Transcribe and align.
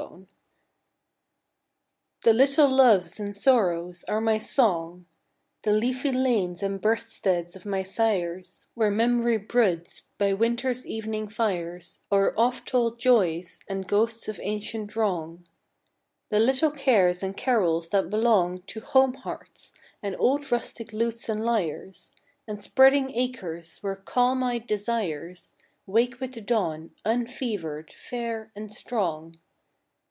Home 0.00 0.26
Songs 0.28 0.34
The 2.22 2.32
little 2.32 2.70
loves 2.70 3.20
and 3.20 3.36
sorrows 3.36 4.02
are 4.08 4.20
my 4.20 4.38
song: 4.38 5.04
The 5.62 5.72
leafy 5.72 6.10
lanes 6.10 6.62
and 6.62 6.80
birthsteads 6.80 7.54
of 7.54 7.66
my 7.66 7.82
sires, 7.82 8.66
Where 8.74 8.90
memory 8.90 9.36
broods 9.36 10.04
by 10.16 10.32
winter's 10.32 10.86
evening 10.86 11.28
fires 11.28 12.00
O'er 12.10 12.38
oft 12.38 12.66
told 12.68 12.98
joys, 12.98 13.60
and 13.68 13.86
ghosts 13.86 14.26
of 14.26 14.40
ancient 14.42 14.96
wrong; 14.96 15.46
The 16.30 16.40
little 16.40 16.70
cares 16.70 17.22
and 17.22 17.36
carols 17.36 17.90
that 17.90 18.10
belong 18.10 18.62
To 18.62 18.80
home 18.80 19.14
hearts, 19.14 19.72
and 20.02 20.16
old 20.18 20.50
rustic 20.50 20.94
lutes 20.94 21.28
and 21.28 21.44
lyres, 21.44 22.12
And 22.48 22.60
spreading 22.60 23.14
acres, 23.14 23.76
where 23.82 23.96
calm 23.96 24.42
eyed 24.42 24.66
desires 24.66 25.52
Wake 25.86 26.20
with 26.20 26.32
the 26.32 26.40
dawn, 26.40 26.92
unfevered, 27.04 27.92
fair, 27.92 28.50
and 28.56 28.72
strong. 28.72 29.38